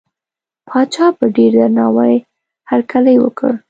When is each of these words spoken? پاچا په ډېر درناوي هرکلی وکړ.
پاچا 0.67 1.05
په 1.17 1.25
ډېر 1.35 1.51
درناوي 1.59 2.15
هرکلی 2.69 3.15
وکړ. 3.19 3.51